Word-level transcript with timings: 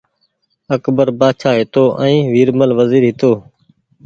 اڪبر 0.75 1.07
بآڇآ 1.19 1.49
هيتو 1.57 1.83
ائين 2.03 2.25
ويرمل 2.33 2.69
وزير 2.79 3.01
هيتو 3.09 3.31